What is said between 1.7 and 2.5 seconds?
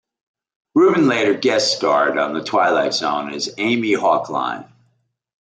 starred on "The